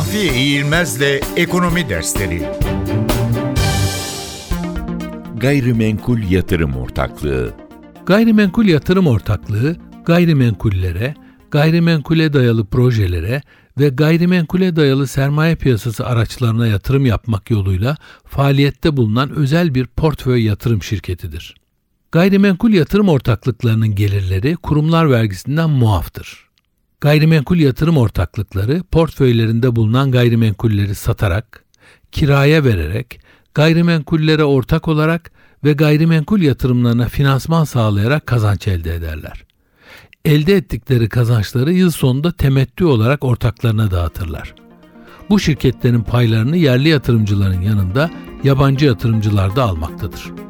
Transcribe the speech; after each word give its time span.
Mahfiye 0.00 0.34
İğilmez'le 0.34 1.20
Ekonomi 1.36 1.88
Dersleri 1.88 2.42
Gayrimenkul 5.36 6.18
Yatırım 6.18 6.76
Ortaklığı 6.76 7.54
Gayrimenkul 8.06 8.64
yatırım 8.64 9.06
ortaklığı, 9.06 9.76
gayrimenkullere, 10.04 11.14
gayrimenkule 11.50 12.32
dayalı 12.32 12.66
projelere 12.66 13.42
ve 13.78 13.88
gayrimenkule 13.88 14.76
dayalı 14.76 15.06
sermaye 15.06 15.56
piyasası 15.56 16.06
araçlarına 16.06 16.66
yatırım 16.66 17.06
yapmak 17.06 17.50
yoluyla 17.50 17.96
faaliyette 18.24 18.96
bulunan 18.96 19.30
özel 19.30 19.74
bir 19.74 19.86
portföy 19.86 20.44
yatırım 20.44 20.82
şirketidir. 20.82 21.54
Gayrimenkul 22.12 22.72
yatırım 22.72 23.08
ortaklıklarının 23.08 23.94
gelirleri 23.94 24.56
kurumlar 24.56 25.10
vergisinden 25.10 25.70
muaftır. 25.70 26.49
Gayrimenkul 27.00 27.56
yatırım 27.56 27.96
ortaklıkları 27.96 28.82
portföylerinde 28.82 29.76
bulunan 29.76 30.10
gayrimenkulleri 30.10 30.94
satarak, 30.94 31.64
kiraya 32.12 32.64
vererek, 32.64 33.20
gayrimenkullere 33.54 34.44
ortak 34.44 34.88
olarak 34.88 35.30
ve 35.64 35.72
gayrimenkul 35.72 36.40
yatırımlarına 36.40 37.08
finansman 37.08 37.64
sağlayarak 37.64 38.26
kazanç 38.26 38.68
elde 38.68 38.94
ederler. 38.94 39.44
Elde 40.24 40.56
ettikleri 40.56 41.08
kazançları 41.08 41.72
yıl 41.72 41.90
sonunda 41.90 42.32
temettü 42.32 42.84
olarak 42.84 43.24
ortaklarına 43.24 43.90
dağıtırlar. 43.90 44.54
Bu 45.30 45.40
şirketlerin 45.40 46.02
paylarını 46.02 46.56
yerli 46.56 46.88
yatırımcıların 46.88 47.60
yanında 47.60 48.10
yabancı 48.44 48.86
yatırımcılar 48.86 49.56
da 49.56 49.64
almaktadır. 49.64 50.49